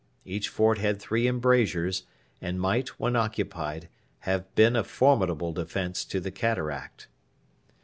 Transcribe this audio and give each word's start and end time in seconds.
Each 0.25 0.49
fort 0.49 0.79
had 0.79 0.99
three 0.99 1.27
embrasures, 1.27 2.07
and 2.41 2.59
might, 2.59 2.99
when 2.99 3.15
occupied, 3.15 3.87
have 4.21 4.51
been 4.55 4.75
a 4.75 4.83
formidable 4.83 5.53
defence 5.53 6.03
to 6.05 6.19
the 6.19 6.31
cataract. 6.31 7.07